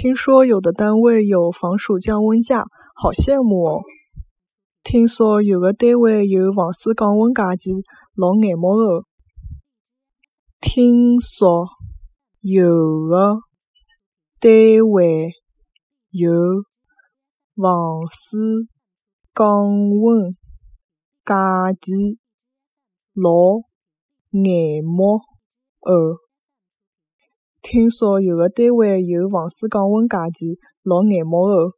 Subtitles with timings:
[0.00, 2.62] 听说有的单位有防暑降温假，
[2.94, 3.80] 好羡慕哦！
[4.84, 7.72] 听说有的单位有防暑降温假期，
[8.14, 9.04] 老眼目的。
[10.60, 11.66] 听说
[12.40, 12.62] 有
[13.08, 13.40] 的
[14.38, 15.32] 单位
[16.12, 16.30] 有
[17.56, 18.38] 防暑
[19.34, 20.36] 降温
[21.24, 22.20] 假期，
[23.14, 23.32] 老
[24.30, 25.18] 眼目
[25.80, 26.27] 的。
[27.70, 31.77] 听说有个单位有防暑降温假期，老眼目的。